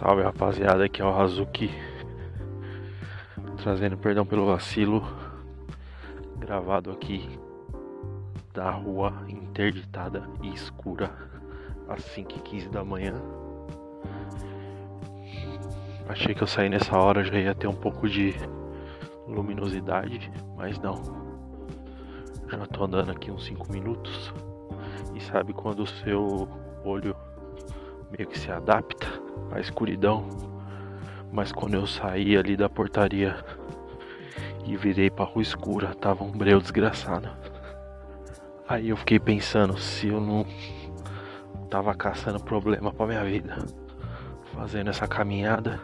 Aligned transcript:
Salve 0.00 0.22
rapaziada, 0.22 0.82
aqui 0.82 1.02
é 1.02 1.04
o 1.04 1.14
Hazuki 1.14 1.70
Trazendo 3.58 3.98
perdão 3.98 4.24
pelo 4.24 4.46
vacilo 4.46 5.02
Gravado 6.38 6.90
aqui 6.90 7.28
Da 8.54 8.70
rua 8.70 9.12
interditada 9.28 10.26
e 10.42 10.54
escura 10.54 11.12
Às 11.86 12.00
5h15 12.16 12.70
da 12.70 12.82
manhã. 12.82 13.12
Achei 16.08 16.34
que 16.34 16.42
eu 16.42 16.46
saí 16.46 16.70
nessa 16.70 16.96
hora 16.96 17.22
já 17.22 17.38
ia 17.38 17.54
ter 17.54 17.66
um 17.66 17.76
pouco 17.76 18.08
de 18.08 18.34
luminosidade 19.28 20.32
Mas 20.56 20.78
não. 20.78 20.94
Já 22.48 22.64
tô 22.64 22.84
andando 22.84 23.10
aqui 23.10 23.30
uns 23.30 23.44
5 23.44 23.70
minutos 23.70 24.32
E 25.14 25.20
sabe 25.20 25.52
quando 25.52 25.80
o 25.80 25.86
seu 25.86 26.48
olho 26.86 27.14
meio 28.10 28.26
que 28.26 28.38
se 28.38 28.50
adapta 28.50 29.19
à 29.50 29.60
escuridão. 29.60 30.28
Mas 31.32 31.52
quando 31.52 31.74
eu 31.74 31.86
saí 31.86 32.36
ali 32.36 32.56
da 32.56 32.68
portaria 32.68 33.36
e 34.64 34.76
virei 34.76 35.10
pra 35.10 35.24
rua 35.24 35.42
escura, 35.42 35.94
tava 35.94 36.24
um 36.24 36.32
breu 36.32 36.60
desgraçado. 36.60 37.28
Aí 38.68 38.88
eu 38.88 38.96
fiquei 38.96 39.18
pensando 39.18 39.78
se 39.78 40.08
eu 40.08 40.20
não 40.20 40.46
tava 41.68 41.94
caçando 41.94 42.40
problema 42.40 42.92
pra 42.92 43.06
minha 43.06 43.24
vida, 43.24 43.56
fazendo 44.54 44.90
essa 44.90 45.06
caminhada 45.06 45.80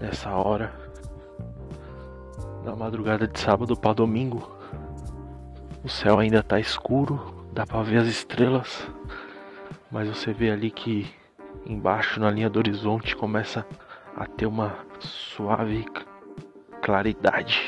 nessa 0.00 0.30
hora, 0.30 0.72
na 2.64 2.76
madrugada 2.76 3.26
de 3.26 3.38
sábado 3.38 3.76
para 3.76 3.94
domingo. 3.94 4.50
O 5.84 5.88
céu 5.88 6.18
ainda 6.18 6.42
tá 6.42 6.60
escuro, 6.60 7.46
dá 7.52 7.66
pra 7.66 7.82
ver 7.82 7.98
as 7.98 8.08
estrelas. 8.08 8.88
Mas 9.90 10.08
você 10.08 10.32
vê 10.32 10.50
ali 10.50 10.70
que 10.70 11.10
embaixo 11.66 12.20
na 12.20 12.30
linha 12.30 12.50
do 12.50 12.58
horizonte 12.58 13.16
começa 13.16 13.66
a 14.16 14.26
ter 14.26 14.46
uma 14.46 14.76
suave 15.00 15.84
claridade. 16.82 17.60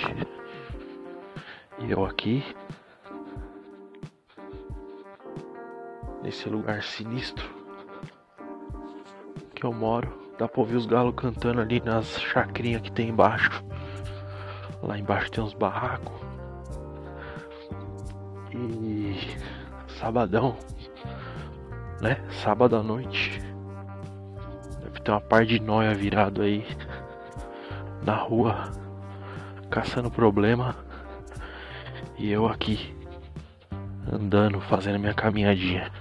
E 1.79 1.91
eu 1.91 2.05
aqui 2.05 2.45
nesse 6.23 6.49
lugar 6.49 6.83
sinistro 6.83 7.49
que 9.55 9.65
eu 9.65 9.73
moro, 9.73 10.13
dá 10.39 10.49
pra 10.49 10.61
ouvir 10.61 10.77
os 10.77 10.87
galos 10.87 11.15
cantando 11.17 11.61
ali 11.61 11.81
nas 11.81 12.21
chacrinhas 12.21 12.83
que 12.83 12.93
tem 12.93 13.09
embaixo. 13.09 13.65
Lá 14.83 14.99
embaixo 14.99 15.31
tem 15.31 15.43
uns 15.43 15.55
barracos. 15.55 16.13
E 18.53 19.17
sabadão 19.89 20.57
né? 22.05 22.19
Sábado 22.43 22.77
à 22.77 22.83
noite. 22.83 23.41
Ter 25.05 25.11
uma 25.11 25.21
par 25.21 25.45
de 25.45 25.61
noia 25.61 25.95
virado 25.95 26.41
aí 26.41 26.67
na 28.03 28.15
rua, 28.15 28.71
caçando 29.71 30.11
problema. 30.11 30.75
E 32.17 32.31
eu 32.31 32.49
aqui, 32.49 32.97
andando, 34.11 34.61
fazendo 34.63 34.99
minha 34.99 35.13
caminhadinha. 35.13 35.93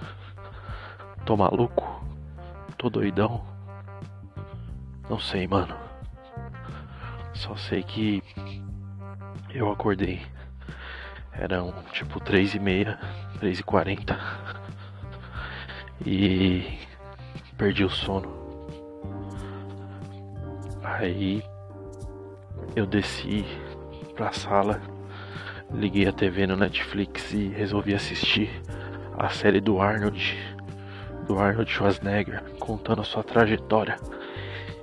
Tô 1.26 1.36
maluco? 1.36 2.02
Tô 2.78 2.90
doidão? 2.90 3.44
Não 5.10 5.20
sei, 5.20 5.48
mano. 5.48 5.76
Só 7.34 7.58
sei 7.58 7.84
que 7.84 8.24
eu 9.54 9.70
acordei. 9.70 10.22
Eram 11.34 11.74
tipo 11.92 12.22
três 12.22 12.56
e 12.56 12.60
meia, 12.60 12.98
três 13.40 13.60
e 13.60 13.64
quarenta 13.64 14.18
e 16.06 16.80
perdi 17.58 17.84
o 17.84 17.90
sono. 17.90 18.43
Aí 21.00 21.44
eu 22.76 22.86
desci 22.86 23.44
pra 24.16 24.32
sala, 24.32 24.80
liguei 25.72 26.08
a 26.08 26.14
TV 26.14 26.46
no 26.46 26.56
Netflix 26.56 27.34
e 27.34 27.48
resolvi 27.48 27.96
assistir 27.96 28.62
a 29.18 29.28
série 29.30 29.60
do 29.60 29.82
Arnold, 29.82 30.38
do 31.26 31.40
Arnold 31.40 31.72
Schwarzenegger, 31.72 32.44
contando 32.60 33.02
a 33.02 33.04
sua 33.04 33.24
trajetória. 33.24 33.98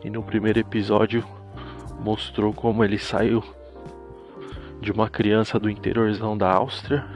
E 0.02 0.10
no 0.10 0.20
primeiro 0.20 0.58
episódio 0.58 1.24
mostrou 2.00 2.52
como 2.52 2.84
ele 2.84 2.98
saiu 2.98 3.44
de 4.80 4.90
uma 4.90 5.08
criança 5.08 5.60
do 5.60 5.70
interiorzão 5.70 6.36
da 6.36 6.52
Áustria 6.52 7.06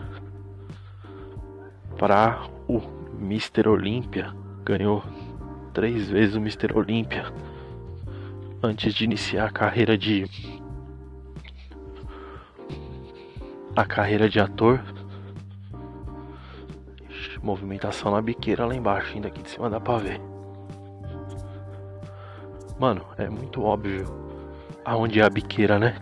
para 1.99 2.45
o 2.69 2.81
Mr. 3.19 3.69
Olímpia, 3.69 4.33
ganhou 4.65 5.03
três 5.73 6.09
vezes 6.09 6.37
o 6.37 6.39
Mr. 6.39 6.79
Olímpia 6.79 7.25
antes 8.65 8.95
de 8.95 9.05
iniciar 9.05 9.47
a 9.47 9.51
carreira 9.51 9.97
de 9.97 10.25
a 13.77 13.85
carreira 13.85 14.29
de 14.29 14.41
ator. 14.41 14.81
Movimentação 17.43 18.11
na 18.11 18.23
biqueira 18.23 18.65
lá 18.65 18.75
embaixo, 18.75 19.15
ainda 19.15 19.29
aqui 19.29 19.43
de 19.43 19.51
cima 19.51 19.69
dá 19.69 19.79
pra 19.79 19.99
ver. 19.99 20.19
Mano, 22.79 23.05
é 23.19 23.29
muito 23.29 23.63
óbvio 23.63 24.07
aonde 24.83 25.21
é 25.21 25.25
a 25.25 25.29
biqueira, 25.29 25.79
né? 25.79 26.01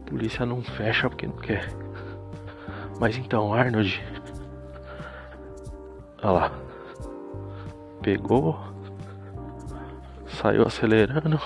A 0.00 0.08
polícia 0.08 0.46
não 0.46 0.62
fecha 0.62 1.10
porque 1.10 1.26
não 1.26 1.36
quer. 1.36 1.68
Mas 3.00 3.16
então, 3.16 3.52
Arnold 3.52 4.00
Olha 6.22 6.30
lá. 6.30 6.52
Pegou. 8.00 8.58
Saiu 10.34 10.66
acelerando. 10.66 11.40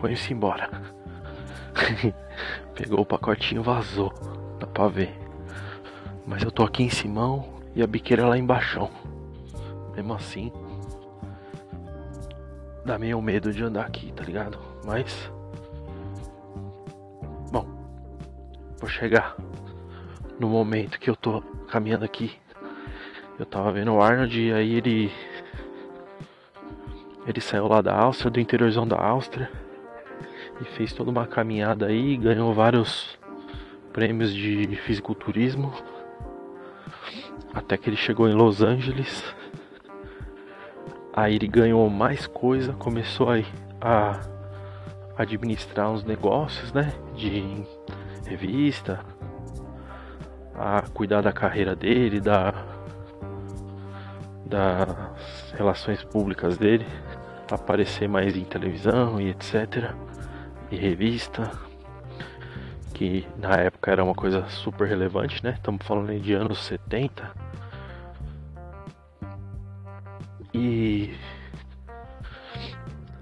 Foi-se 0.00 0.32
embora. 0.32 0.70
Pegou 2.74 3.00
o 3.00 3.06
pacotinho 3.06 3.62
vazou. 3.62 4.12
Dá 4.58 4.66
pra 4.66 4.88
ver. 4.88 5.16
Mas 6.26 6.42
eu 6.42 6.50
tô 6.50 6.64
aqui 6.64 6.82
em 6.82 6.90
Simão 6.90 7.60
e 7.74 7.82
a 7.82 7.86
biqueira 7.86 8.26
lá 8.26 8.38
embaixo. 8.38 8.88
Mesmo 9.94 10.14
assim. 10.14 10.52
Dá 12.84 12.98
meio 12.98 13.20
medo 13.20 13.52
de 13.52 13.62
andar 13.62 13.86
aqui, 13.86 14.12
tá 14.12 14.24
ligado? 14.24 14.58
Mas. 14.84 15.30
Bom. 17.52 17.66
Vou 18.78 18.88
chegar 18.88 19.36
no 20.40 20.48
momento 20.48 20.98
que 20.98 21.10
eu 21.10 21.16
tô 21.16 21.42
caminhando 21.68 22.04
aqui 22.04 22.38
eu 23.38 23.46
tava 23.46 23.70
vendo 23.70 23.94
o 23.94 24.02
Arnold 24.02 24.40
e 24.40 24.52
aí 24.52 24.74
ele. 24.74 25.12
Ele 27.28 27.42
saiu 27.42 27.68
lá 27.68 27.82
da 27.82 27.94
Áustria, 27.94 28.30
do 28.30 28.40
interiorzão 28.40 28.88
da 28.88 28.96
Áustria. 28.96 29.50
E 30.62 30.64
fez 30.64 30.94
toda 30.94 31.10
uma 31.10 31.26
caminhada 31.26 31.84
aí, 31.84 32.16
ganhou 32.16 32.54
vários 32.54 33.18
prêmios 33.92 34.32
de 34.32 34.74
fisiculturismo. 34.76 35.70
Até 37.52 37.76
que 37.76 37.90
ele 37.90 37.98
chegou 37.98 38.26
em 38.30 38.32
Los 38.32 38.62
Angeles. 38.62 39.22
Aí 41.12 41.34
ele 41.34 41.46
ganhou 41.46 41.90
mais 41.90 42.26
coisa, 42.26 42.72
começou 42.72 43.28
a, 43.30 43.42
a 43.78 44.20
administrar 45.18 45.90
uns 45.90 46.04
negócios, 46.04 46.72
né? 46.72 46.94
De 47.14 47.44
revista, 48.26 49.04
a 50.54 50.80
cuidar 50.94 51.20
da 51.20 51.32
carreira 51.32 51.76
dele, 51.76 52.20
da 52.20 52.54
das 54.48 55.52
relações 55.52 56.02
públicas 56.02 56.56
dele, 56.56 56.86
aparecer 57.54 58.08
mais 58.08 58.36
em 58.36 58.44
televisão 58.44 59.20
e 59.20 59.30
etc. 59.30 59.94
E 60.70 60.76
revista, 60.76 61.50
que 62.94 63.26
na 63.38 63.56
época 63.56 63.90
era 63.90 64.04
uma 64.04 64.14
coisa 64.14 64.48
super 64.48 64.86
relevante, 64.86 65.42
né? 65.42 65.54
Estamos 65.56 65.86
falando 65.86 66.18
de 66.20 66.34
anos 66.34 66.58
70. 66.64 67.30
E 70.52 71.14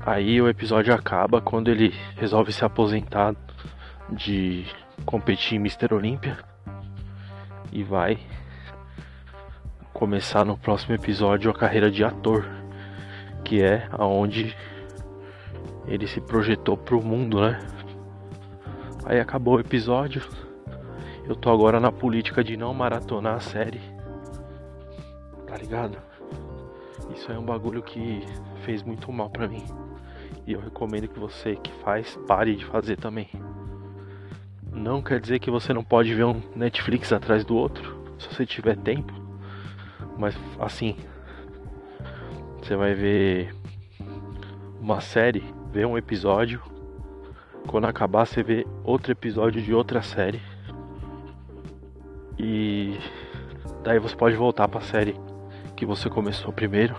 aí 0.04 0.40
o 0.40 0.48
episódio 0.48 0.94
acaba 0.94 1.40
quando 1.40 1.68
ele 1.68 1.94
resolve 2.16 2.52
se 2.52 2.64
aposentar 2.64 3.34
de 4.10 4.64
competir 5.04 5.56
em 5.56 5.60
Mr. 5.60 5.92
Olímpia 5.92 6.38
e 7.72 7.82
vai 7.82 8.18
começar 9.92 10.44
no 10.44 10.56
próximo 10.56 10.94
episódio 10.94 11.50
a 11.50 11.54
carreira 11.54 11.90
de 11.90 12.04
ator, 12.04 12.46
que 13.46 13.62
é 13.62 13.86
aonde 13.92 14.56
ele 15.86 16.08
se 16.08 16.20
projetou 16.20 16.76
pro 16.76 17.00
mundo, 17.00 17.40
né? 17.40 17.60
Aí 19.04 19.20
acabou 19.20 19.54
o 19.54 19.60
episódio. 19.60 20.20
Eu 21.24 21.36
tô 21.36 21.48
agora 21.50 21.78
na 21.78 21.92
política 21.92 22.42
de 22.42 22.56
não 22.56 22.74
maratonar 22.74 23.36
a 23.36 23.40
série. 23.40 23.80
Tá 25.46 25.56
ligado? 25.56 25.96
Isso 27.14 27.30
é 27.30 27.38
um 27.38 27.44
bagulho 27.44 27.84
que 27.84 28.20
fez 28.62 28.82
muito 28.82 29.12
mal 29.12 29.30
para 29.30 29.46
mim. 29.46 29.64
E 30.44 30.52
eu 30.52 30.60
recomendo 30.60 31.06
que 31.06 31.18
você 31.18 31.54
que 31.54 31.70
faz 31.84 32.18
pare 32.26 32.56
de 32.56 32.64
fazer 32.64 32.96
também. 32.96 33.28
Não 34.72 35.00
quer 35.00 35.20
dizer 35.20 35.38
que 35.38 35.52
você 35.52 35.72
não 35.72 35.84
pode 35.84 36.12
ver 36.12 36.24
um 36.24 36.42
Netflix 36.56 37.12
atrás 37.12 37.44
do 37.44 37.54
outro, 37.54 37.96
se 38.18 38.28
você 38.28 38.44
tiver 38.44 38.76
tempo. 38.76 39.12
Mas 40.18 40.36
assim, 40.58 40.96
Você 42.66 42.74
vai 42.74 42.94
ver 42.94 43.54
uma 44.80 45.00
série, 45.00 45.44
ver 45.70 45.86
um 45.86 45.96
episódio. 45.96 46.60
Quando 47.68 47.84
acabar, 47.84 48.26
você 48.26 48.42
vê 48.42 48.66
outro 48.82 49.12
episódio 49.12 49.62
de 49.62 49.72
outra 49.72 50.02
série. 50.02 50.42
E 52.36 52.98
daí 53.84 54.00
você 54.00 54.16
pode 54.16 54.34
voltar 54.34 54.66
para 54.66 54.80
a 54.80 54.82
série 54.82 55.14
que 55.76 55.86
você 55.86 56.10
começou 56.10 56.52
primeiro. 56.52 56.96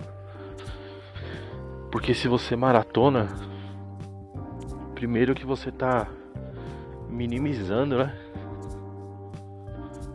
Porque 1.92 2.14
se 2.14 2.28
você 2.28 2.56
maratona, 2.56 3.28
primeiro 4.94 5.34
que 5.34 5.44
você 5.44 5.70
tá 5.70 6.08
minimizando, 7.10 7.98
né? 7.98 8.18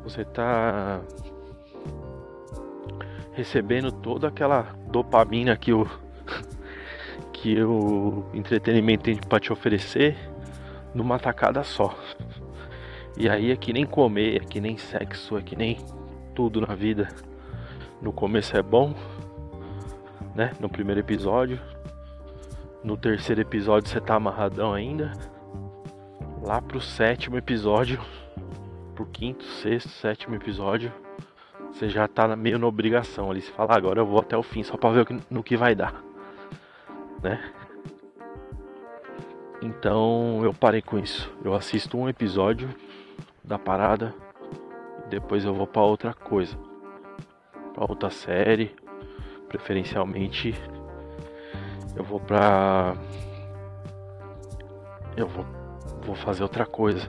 Você 0.03 0.25
tá 0.25 0.99
recebendo 3.33 3.91
toda 3.91 4.27
aquela 4.27 4.75
dopamina 4.89 5.55
que 5.57 5.73
o 5.73 5.87
que 7.33 7.61
o 7.61 8.25
entretenimento 8.33 9.03
tem 9.03 9.17
para 9.17 9.39
te 9.39 9.51
oferecer 9.51 10.15
numa 10.93 11.19
tacada 11.19 11.63
só. 11.63 11.93
E 13.17 13.29
aí 13.29 13.51
é 13.51 13.55
que 13.55 13.73
nem 13.73 13.85
comer, 13.85 14.37
é 14.37 14.39
que 14.39 14.61
nem 14.61 14.77
sexo, 14.77 15.37
é 15.37 15.41
que 15.41 15.55
nem 15.55 15.77
tudo 16.33 16.61
na 16.61 16.73
vida. 16.73 17.09
No 18.01 18.11
começo 18.11 18.55
é 18.55 18.61
bom, 18.61 18.93
né? 20.35 20.51
No 20.59 20.69
primeiro 20.69 20.99
episódio. 20.99 21.59
No 22.83 22.97
terceiro 22.97 23.41
episódio 23.41 23.89
você 23.89 23.99
tá 23.99 24.15
amarradão 24.15 24.73
ainda. 24.73 25.11
Lá 26.41 26.61
pro 26.61 26.81
sétimo 26.81 27.37
episódio, 27.37 27.99
pro 28.93 29.05
quinto, 29.05 29.43
sexto, 29.43 29.89
sétimo 29.89 30.35
episódio, 30.35 30.91
você 31.73 31.89
já 31.89 32.07
tá 32.07 32.35
meio 32.35 32.59
na 32.59 32.67
obrigação 32.67 33.31
ali. 33.31 33.41
Você 33.41 33.51
fala, 33.51 33.75
agora 33.75 33.99
eu 33.99 34.05
vou 34.05 34.19
até 34.19 34.37
o 34.37 34.43
fim 34.43 34.63
só 34.63 34.77
pra 34.77 34.91
ver 34.91 35.07
no 35.29 35.43
que 35.43 35.57
vai 35.57 35.73
dar. 35.73 36.03
Né? 37.21 37.43
Então 39.61 40.41
eu 40.43 40.53
parei 40.53 40.81
com 40.81 40.99
isso. 40.99 41.33
Eu 41.43 41.53
assisto 41.55 41.97
um 41.97 42.07
episódio 42.07 42.69
da 43.43 43.57
parada 43.57 44.13
depois 45.09 45.43
eu 45.45 45.53
vou 45.53 45.67
para 45.67 45.81
outra 45.81 46.13
coisa. 46.13 46.57
Para 47.73 47.85
outra 47.89 48.09
série, 48.09 48.75
preferencialmente 49.47 50.55
eu 51.95 52.03
vou 52.03 52.19
pra 52.19 52.95
eu 55.15 55.27
vou 55.27 55.45
vou 56.03 56.15
fazer 56.15 56.43
outra 56.43 56.65
coisa 56.65 57.07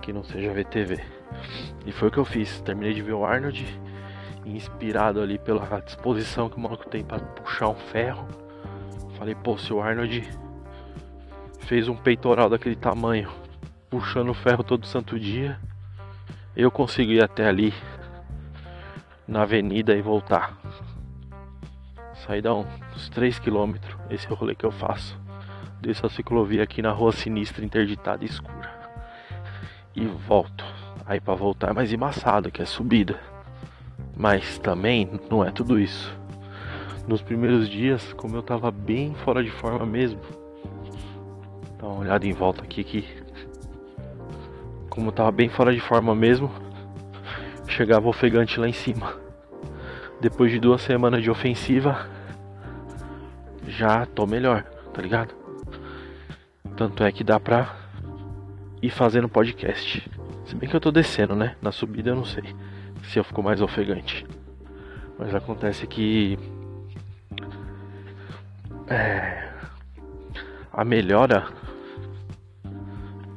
que 0.00 0.12
não 0.12 0.24
seja 0.24 0.52
VTV. 0.52 1.00
E 1.86 1.92
foi 1.92 2.08
o 2.08 2.10
que 2.10 2.18
eu 2.18 2.24
fiz. 2.24 2.60
Terminei 2.62 2.94
de 2.94 3.02
ver 3.02 3.12
o 3.12 3.24
Arnold, 3.24 3.64
inspirado 4.44 5.20
ali 5.20 5.38
pela 5.38 5.80
disposição 5.80 6.48
que 6.48 6.56
o 6.56 6.60
maluco 6.60 6.88
tem 6.88 7.04
para 7.04 7.20
puxar 7.20 7.68
um 7.68 7.74
ferro. 7.74 8.26
Falei, 9.18 9.34
pô, 9.34 9.56
se 9.56 9.72
o 9.72 9.80
Arnold 9.80 10.28
fez 11.60 11.88
um 11.88 11.96
peitoral 11.96 12.48
daquele 12.48 12.76
tamanho, 12.76 13.30
puxando 13.88 14.30
o 14.30 14.34
ferro 14.34 14.62
todo 14.62 14.86
santo 14.86 15.18
dia, 15.18 15.58
eu 16.56 16.70
consigo 16.70 17.12
ir 17.12 17.22
até 17.22 17.46
ali 17.46 17.72
na 19.26 19.42
avenida 19.42 19.94
e 19.94 20.02
voltar. 20.02 20.56
Sair 22.26 22.42
da 22.42 22.54
uns 22.54 23.08
3 23.10 23.38
km, 23.38 23.74
esse 24.10 24.26
é 24.26 24.30
o 24.30 24.34
rolê 24.34 24.54
que 24.54 24.64
eu 24.64 24.70
faço. 24.70 25.18
Desço 25.80 26.06
a 26.06 26.10
ciclovia 26.10 26.62
aqui 26.62 26.80
na 26.80 26.90
rua 26.90 27.12
sinistra, 27.12 27.64
interditada 27.64 28.24
e 28.24 28.26
escura. 28.26 28.72
E 29.94 30.06
volto. 30.06 30.64
Aí 31.06 31.20
para 31.20 31.34
voltar 31.34 31.70
é 31.70 31.72
mais 31.72 31.92
embaçado, 31.92 32.50
que 32.50 32.62
é 32.62 32.64
subida. 32.64 33.18
Mas 34.16 34.58
também 34.58 35.20
não 35.30 35.44
é 35.44 35.50
tudo 35.50 35.78
isso. 35.78 36.16
Nos 37.06 37.20
primeiros 37.20 37.68
dias, 37.68 38.12
como 38.14 38.36
eu 38.36 38.42
tava 38.42 38.70
bem 38.70 39.14
fora 39.24 39.42
de 39.42 39.50
forma 39.50 39.84
mesmo. 39.84 40.20
Dá 41.78 41.86
uma 41.86 42.00
olhada 42.00 42.26
em 42.26 42.32
volta 42.32 42.62
aqui 42.62 42.82
que 42.82 43.24
como 44.94 45.08
eu 45.08 45.12
tava 45.12 45.32
bem 45.32 45.48
fora 45.48 45.74
de 45.74 45.80
forma 45.80 46.14
mesmo, 46.14 46.48
chegava 47.66 48.08
ofegante 48.08 48.60
lá 48.60 48.68
em 48.68 48.72
cima. 48.72 49.16
Depois 50.20 50.52
de 50.52 50.60
duas 50.60 50.82
semanas 50.82 51.20
de 51.20 51.28
ofensiva, 51.28 52.08
já 53.66 54.06
tô 54.06 54.24
melhor, 54.24 54.62
tá 54.92 55.02
ligado? 55.02 55.34
Tanto 56.76 57.02
é 57.02 57.10
que 57.10 57.24
dá 57.24 57.40
pra 57.40 57.74
ir 58.80 58.90
fazendo 58.90 59.28
podcast. 59.28 60.08
Se 60.54 60.58
bem 60.58 60.70
que 60.70 60.76
eu 60.76 60.80
tô 60.80 60.92
descendo, 60.92 61.34
né? 61.34 61.56
Na 61.60 61.72
subida 61.72 62.10
eu 62.10 62.14
não 62.14 62.24
sei 62.24 62.44
se 63.02 63.18
eu 63.18 63.24
fico 63.24 63.42
mais 63.42 63.60
ofegante. 63.60 64.24
Mas 65.18 65.34
acontece 65.34 65.84
que 65.84 66.38
é, 68.86 69.50
a 70.72 70.84
melhora 70.84 71.48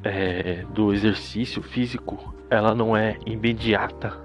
é, 0.04 0.64
do 0.70 0.94
exercício 0.94 1.64
físico 1.64 2.36
ela 2.52 2.76
não 2.76 2.96
é 2.96 3.18
imediata. 3.26 4.16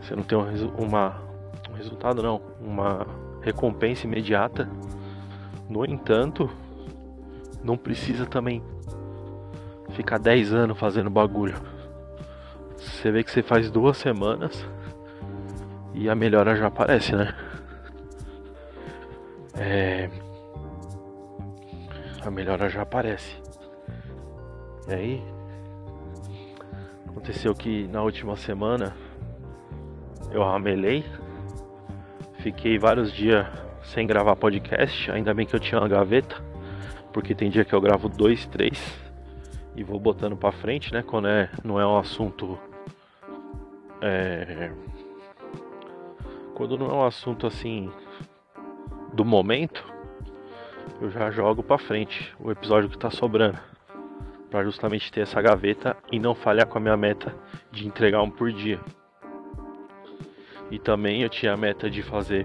Você 0.00 0.16
não 0.16 0.24
tem 0.24 0.36
um, 0.36 0.70
uma, 0.84 1.22
um 1.70 1.74
resultado 1.74 2.20
não, 2.24 2.42
uma 2.60 3.06
recompensa 3.40 4.04
imediata. 4.04 4.68
No 5.70 5.84
entanto, 5.84 6.50
não 7.62 7.76
precisa 7.76 8.26
também 8.26 8.64
ficar 9.98 10.18
10 10.18 10.54
anos 10.54 10.78
fazendo 10.78 11.10
bagulho. 11.10 11.56
Você 12.76 13.10
vê 13.10 13.24
que 13.24 13.32
você 13.32 13.42
faz 13.42 13.68
duas 13.68 13.96
semanas 13.96 14.64
e 15.92 16.08
a 16.08 16.14
melhora 16.14 16.54
já 16.54 16.68
aparece, 16.68 17.16
né? 17.16 17.34
É... 19.56 20.08
A 22.24 22.30
melhora 22.30 22.68
já 22.68 22.82
aparece. 22.82 23.42
E 24.86 24.94
aí, 24.94 25.24
aconteceu 27.08 27.52
que 27.52 27.88
na 27.88 28.00
última 28.00 28.36
semana 28.36 28.94
eu 30.30 30.44
ramelei, 30.44 31.04
fiquei 32.38 32.78
vários 32.78 33.12
dias 33.12 33.44
sem 33.82 34.06
gravar 34.06 34.36
podcast, 34.36 35.10
ainda 35.10 35.34
bem 35.34 35.44
que 35.44 35.56
eu 35.56 35.60
tinha 35.60 35.80
uma 35.80 35.88
gaveta, 35.88 36.36
porque 37.12 37.34
tem 37.34 37.50
dia 37.50 37.64
que 37.64 37.74
eu 37.74 37.80
gravo 37.80 38.08
dois, 38.08 38.46
três 38.46 39.07
e 39.78 39.84
vou 39.84 40.00
botando 40.00 40.36
para 40.36 40.50
frente, 40.50 40.92
né? 40.92 41.04
Quando 41.04 41.28
é, 41.28 41.48
não 41.62 41.78
é 41.78 41.86
um 41.86 41.96
assunto. 41.96 42.58
É, 44.00 44.72
quando 46.52 46.76
não 46.76 46.86
é 46.86 46.94
um 46.94 47.04
assunto 47.04 47.46
assim 47.46 47.88
do 49.12 49.24
momento, 49.24 49.84
eu 51.00 51.08
já 51.12 51.30
jogo 51.30 51.62
para 51.62 51.78
frente 51.78 52.34
o 52.40 52.50
episódio 52.50 52.90
que 52.90 52.98
tá 52.98 53.08
sobrando, 53.08 53.56
para 54.50 54.64
justamente 54.64 55.12
ter 55.12 55.20
essa 55.20 55.40
gaveta 55.40 55.96
e 56.10 56.18
não 56.18 56.34
falhar 56.34 56.66
com 56.66 56.78
a 56.78 56.80
minha 56.80 56.96
meta 56.96 57.32
de 57.70 57.86
entregar 57.86 58.20
um 58.20 58.30
por 58.30 58.50
dia. 58.50 58.80
E 60.72 60.78
também 60.80 61.22
eu 61.22 61.28
tinha 61.28 61.52
a 61.52 61.56
meta 61.56 61.88
de 61.88 62.02
fazer 62.02 62.44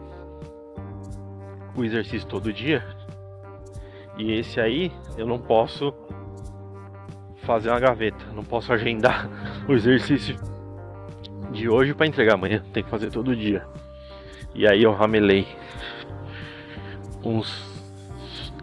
o 1.75 1.83
exercício 1.83 2.27
todo 2.27 2.53
dia. 2.53 2.85
E 4.19 4.33
esse 4.33 4.59
aí 4.59 4.91
eu 5.17 5.25
não 5.25 5.39
posso 5.39 5.91
fazer 7.43 7.69
uma 7.69 7.79
gaveta. 7.79 8.25
Não 8.33 8.43
posso 8.43 8.73
agendar 8.73 9.29
o 9.67 9.73
exercício 9.73 10.35
de 11.51 11.69
hoje 11.69 11.93
para 11.93 12.07
entregar 12.07 12.33
amanhã. 12.33 12.63
Tem 12.73 12.83
que 12.83 12.89
fazer 12.89 13.11
todo 13.11 13.35
dia. 13.35 13.65
E 14.55 14.67
aí 14.67 14.83
eu 14.83 14.93
ramelei 14.93 15.47
uns 17.23 17.63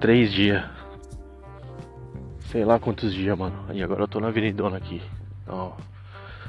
três 0.01 0.33
dias. 0.33 0.65
Sei 2.51 2.65
lá 2.65 2.79
quantos 2.79 3.15
dias, 3.15 3.37
mano. 3.39 3.67
E 3.73 3.83
agora 3.83 4.03
eu 4.03 4.09
tô 4.09 4.21
na 4.21 4.29
avenidona 4.29 4.77
aqui. 4.77 5.03
Então, 5.43 5.77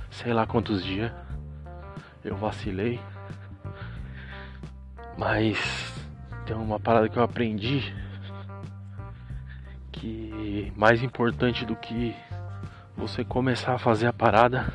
sei 0.10 0.34
lá 0.34 0.48
quantos 0.48 0.84
dias. 0.84 1.12
Eu 2.24 2.36
vacilei. 2.36 3.00
Mas 5.18 5.58
tem 6.46 6.56
uma 6.56 6.80
parada 6.80 7.10
que 7.10 7.18
eu 7.18 7.24
aprendi 7.24 7.94
que 9.92 10.72
mais 10.76 11.04
importante 11.04 11.66
do 11.66 11.76
que 11.76 12.16
você 12.96 13.24
começar 13.24 13.74
a 13.74 13.78
fazer 13.78 14.08
a 14.08 14.14
parada 14.14 14.72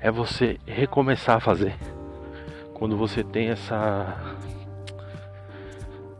é 0.00 0.10
você 0.10 0.58
recomeçar 0.66 1.36
a 1.36 1.40
fazer. 1.40 1.76
Quando 2.74 2.96
você 2.96 3.22
tem 3.22 3.50
essa. 3.50 4.16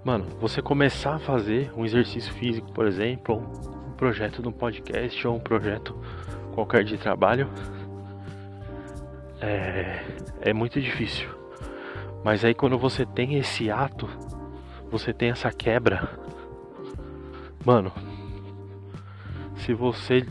Mano, 0.04 0.24
você 0.40 0.60
começar 0.60 1.16
a 1.16 1.18
fazer 1.18 1.72
um 1.76 1.84
exercício 1.84 2.32
físico, 2.34 2.72
por 2.72 2.86
exemplo, 2.86 3.38
um 3.88 3.92
projeto 3.92 4.42
de 4.42 4.48
um 4.48 4.52
podcast 4.52 5.26
ou 5.26 5.36
um 5.36 5.40
projeto 5.40 5.96
qualquer 6.52 6.84
de 6.84 6.98
trabalho, 6.98 7.48
é, 9.40 10.04
é 10.40 10.52
muito 10.52 10.80
difícil. 10.80 11.28
Mas 12.24 12.44
aí 12.44 12.54
quando 12.54 12.78
você 12.78 13.04
tem 13.04 13.34
esse 13.34 13.70
ato, 13.70 14.08
você 14.90 15.12
tem 15.12 15.30
essa 15.30 15.50
quebra, 15.50 16.08
mano, 17.64 17.92
se 19.56 19.74
você, 19.74 20.26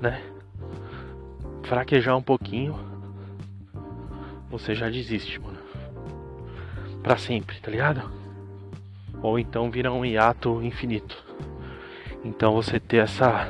né, 0.00 0.22
fraquejar 1.64 2.16
um 2.16 2.22
pouquinho, 2.22 2.78
você 4.50 4.74
já 4.74 4.88
desiste, 4.88 5.40
mano. 5.40 5.58
para 7.02 7.16
sempre, 7.18 7.60
tá 7.60 7.70
ligado? 7.70 8.10
Ou 9.22 9.38
então 9.38 9.70
vira 9.70 9.92
um 9.92 10.04
hiato 10.04 10.62
infinito. 10.62 11.22
Então 12.24 12.54
você 12.54 12.80
ter 12.80 12.98
essa 12.98 13.48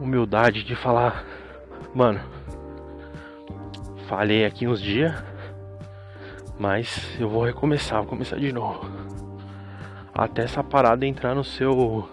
humildade 0.00 0.62
de 0.62 0.74
falar, 0.74 1.24
mano, 1.94 2.20
falhei 4.06 4.44
aqui 4.44 4.66
uns 4.66 4.82
dias, 4.82 5.14
mas 6.58 7.18
eu 7.18 7.28
vou 7.28 7.44
recomeçar, 7.44 8.00
vou 8.00 8.08
começar 8.08 8.36
de 8.36 8.52
novo. 8.52 8.90
Até 10.12 10.42
essa 10.42 10.62
parada 10.62 11.06
entrar 11.06 11.34
no 11.34 11.44
seu 11.44 12.06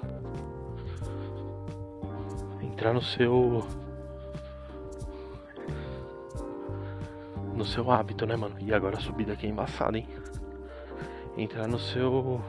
entrar 2.89 2.93
no 2.93 3.01
seu 3.01 3.67
no 7.53 7.65
seu 7.65 7.91
hábito, 7.91 8.25
né, 8.25 8.35
mano? 8.35 8.55
E 8.59 8.73
agora 8.73 8.97
a 8.97 9.01
subida 9.01 9.33
aqui 9.33 9.45
é 9.45 9.49
embaçada, 9.49 9.97
hein? 9.97 10.07
Entrar 11.37 11.67
no 11.67 11.77
seu 11.77 12.41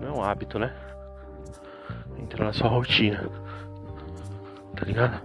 não 0.00 0.08
é 0.08 0.12
um 0.12 0.22
hábito, 0.22 0.58
né? 0.58 0.74
Entrar 2.18 2.44
na 2.44 2.52
sua 2.52 2.68
rotina. 2.68 3.30
Tá 4.74 4.84
ligado? 4.84 5.22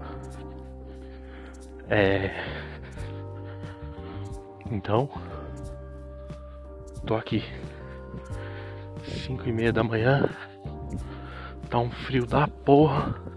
É 1.89 2.31
Então, 4.71 5.09
tô 7.05 7.15
aqui. 7.15 7.43
5 9.03 9.49
e 9.49 9.51
meia 9.51 9.73
da 9.73 9.83
manhã. 9.83 10.29
Tá 11.69 11.79
um 11.79 11.89
frio 11.89 12.25
da 12.25 12.47
porra. 12.47 13.31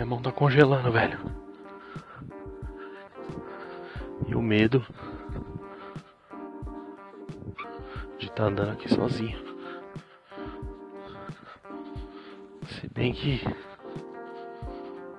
Minha 0.00 0.08
mão 0.08 0.22
tá 0.22 0.32
congelando, 0.32 0.90
velho. 0.90 1.18
E 4.26 4.34
o 4.34 4.40
medo 4.40 4.82
de 8.18 8.24
estar 8.24 8.34
tá 8.36 8.44
andando 8.44 8.72
aqui 8.72 8.88
sozinho. 8.88 9.38
Se 12.66 12.88
bem 12.94 13.12
que. 13.12 13.46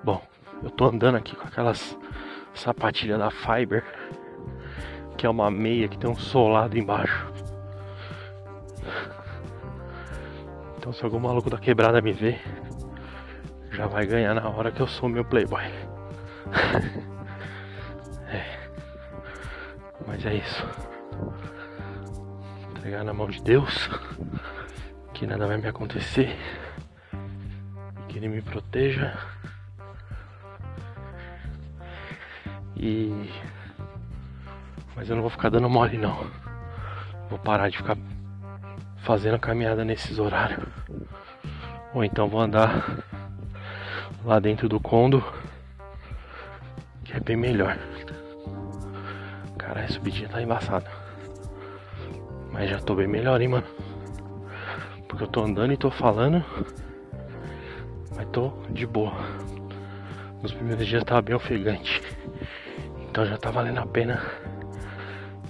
Bom, 0.02 0.20
eu 0.64 0.70
tô 0.70 0.86
andando 0.86 1.14
aqui 1.14 1.36
com 1.36 1.46
aquelas 1.46 1.96
sapatilhas 2.52 3.20
da 3.20 3.30
Fiber, 3.30 3.84
que 5.16 5.24
é 5.24 5.30
uma 5.30 5.48
meia 5.48 5.86
que 5.86 5.96
tem 5.96 6.10
um 6.10 6.16
solado 6.16 6.76
embaixo. 6.76 7.32
Então 10.76 10.92
se 10.92 11.04
algum 11.04 11.20
maluco 11.20 11.48
da 11.48 11.58
quebrada 11.58 12.02
me 12.02 12.12
ver, 12.12 12.42
já 13.72 13.86
vai 13.86 14.06
ganhar 14.06 14.34
na 14.34 14.48
hora 14.48 14.70
que 14.70 14.80
eu 14.80 14.86
sou 14.86 15.08
meu 15.08 15.24
playboy. 15.24 15.62
é. 18.28 18.44
Mas 20.06 20.24
é 20.26 20.34
isso. 20.34 20.66
Entregar 22.76 23.04
na 23.04 23.14
mão 23.14 23.28
de 23.28 23.42
Deus. 23.42 23.88
Que 25.14 25.26
nada 25.26 25.46
vai 25.46 25.56
me 25.56 25.68
acontecer. 25.68 26.36
Que 28.08 28.18
Ele 28.18 28.28
me 28.28 28.42
proteja. 28.42 29.16
E. 32.76 33.30
Mas 34.94 35.08
eu 35.08 35.16
não 35.16 35.22
vou 35.22 35.30
ficar 35.30 35.48
dando 35.48 35.70
mole 35.70 35.96
não. 35.96 36.26
Vou 37.30 37.38
parar 37.38 37.70
de 37.70 37.78
ficar 37.78 37.96
fazendo 38.98 39.38
caminhada 39.38 39.82
nesses 39.84 40.18
horários. 40.18 40.62
Ou 41.94 42.04
então 42.04 42.28
vou 42.28 42.40
andar 42.40 43.01
lá 44.24 44.38
dentro 44.38 44.68
do 44.68 44.78
condo, 44.78 45.22
que 47.04 47.16
é 47.16 47.20
bem 47.20 47.36
melhor. 47.36 47.76
Cara, 49.58 49.84
a 49.84 49.88
subidinha 49.88 50.28
tá 50.28 50.40
embaçada. 50.40 50.90
Mas 52.52 52.70
já 52.70 52.78
tô 52.78 52.94
bem 52.94 53.08
melhor, 53.08 53.40
hein, 53.40 53.48
mano. 53.48 53.66
Porque 55.08 55.24
eu 55.24 55.28
tô 55.28 55.42
andando 55.42 55.72
e 55.72 55.76
tô 55.76 55.90
falando. 55.90 56.44
Mas 58.14 58.28
tô 58.28 58.52
de 58.70 58.86
boa. 58.86 59.14
Nos 60.42 60.52
primeiros 60.52 60.86
dias 60.86 61.04
tava 61.04 61.22
bem 61.22 61.34
ofegante. 61.34 62.02
Então 63.08 63.24
já 63.26 63.36
tá 63.36 63.50
valendo 63.50 63.78
a 63.78 63.86
pena. 63.86 64.22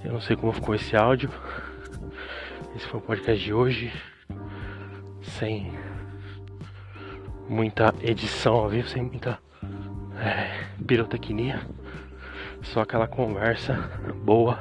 Eu 0.04 0.12
não 0.12 0.20
sei 0.20 0.36
como 0.36 0.52
ficou 0.52 0.74
esse 0.74 0.96
áudio. 0.96 1.30
Esse 2.74 2.86
foi 2.86 3.00
o 3.00 3.02
podcast 3.02 3.42
de 3.44 3.52
hoje. 3.52 3.92
Sem 5.22 5.72
muita 7.52 7.94
edição, 8.00 8.66
viu? 8.68 8.84
Sem 8.86 9.02
muita 9.02 9.38
é, 10.18 10.64
pirotecnia. 10.86 11.60
Só 12.62 12.80
aquela 12.80 13.06
conversa 13.06 13.90
boa 14.24 14.58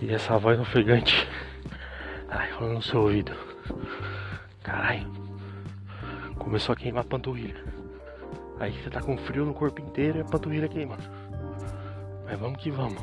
e 0.00 0.12
essa 0.12 0.38
voz 0.38 0.58
ofegante. 0.60 1.28
Ai, 2.28 2.48
falando 2.52 2.74
no 2.74 2.82
seu 2.82 3.00
ouvido. 3.02 3.32
Caralho. 4.62 5.10
Começou 6.38 6.72
a 6.72 6.76
queimar 6.76 7.02
a 7.02 7.06
panturrilha. 7.06 7.62
Aí 8.60 8.72
você 8.72 8.90
tá 8.90 9.00
com 9.00 9.16
frio 9.16 9.44
no 9.44 9.54
corpo 9.54 9.80
inteiro 9.80 10.18
e 10.18 10.20
a 10.20 10.24
panturrilha 10.24 10.68
queima. 10.68 10.96
Mas 12.24 12.38
vamos 12.38 12.62
que 12.62 12.70
vamos. 12.70 13.02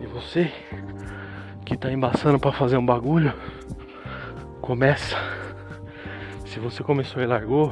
E 0.00 0.06
você 0.06 0.50
que 1.66 1.76
tá 1.76 1.92
embaçando 1.92 2.38
para 2.38 2.52
fazer 2.52 2.78
um 2.78 2.86
bagulho, 2.86 3.34
começa. 4.60 5.37
Se 6.58 6.62
você 6.62 6.82
começou 6.82 7.22
e 7.22 7.26
largou, 7.26 7.70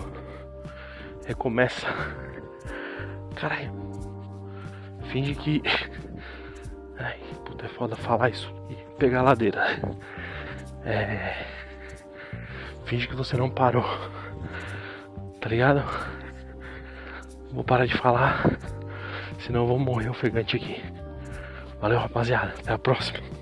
recomeça. 1.26 1.88
Caralho. 3.34 3.72
Finge 5.10 5.34
que. 5.34 5.60
Ai, 6.96 7.18
puta, 7.44 7.66
é 7.66 7.68
foda 7.68 7.96
falar 7.96 8.30
isso 8.30 8.48
e 8.70 8.76
pegar 8.96 9.18
a 9.18 9.22
ladeira. 9.24 9.60
É. 10.84 11.34
Finge 12.84 13.08
que 13.08 13.16
você 13.16 13.36
não 13.36 13.50
parou. 13.50 13.82
Tá 15.40 15.48
ligado? 15.48 15.82
Vou 17.50 17.64
parar 17.64 17.86
de 17.86 17.98
falar. 17.98 18.56
Senão 19.40 19.62
eu 19.62 19.66
vou 19.66 19.80
morrer 19.80 20.10
ofegante 20.10 20.54
aqui. 20.54 20.80
Valeu, 21.80 21.98
rapaziada. 21.98 22.54
Até 22.60 22.72
a 22.72 22.78
próxima. 22.78 23.35